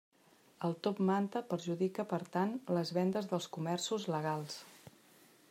El 0.67 0.71
top 0.87 1.01
manta 1.09 1.43
perjudica 1.51 2.07
per 2.15 2.19
tant 2.37 2.57
les 2.79 2.93
vendes 2.99 3.31
dels 3.35 3.51
comerços 3.59 4.09
legals. 4.19 4.59